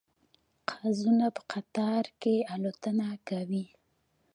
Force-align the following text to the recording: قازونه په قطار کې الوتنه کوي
قازونه 0.71 1.25
په 1.35 1.41
قطار 1.51 2.05
کې 2.21 2.35
الوتنه 2.53 3.09
کوي 3.27 3.65